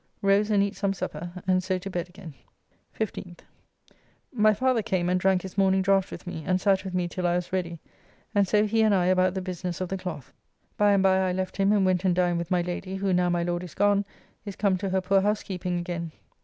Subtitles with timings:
[0.23, 2.33] Rose and eat some supper, and so to bed again.
[2.99, 3.41] 15th.
[4.33, 7.27] My father came and drank his morning draft with me, and sat with me till
[7.27, 7.77] I was ready,
[8.33, 10.33] and so he and I about the business of the cloth.
[10.75, 13.29] By and by I left him and went and dined with my Lady, who, now
[13.29, 14.03] my Lord is gone,
[14.43, 16.11] is come to her poor housekeeping again.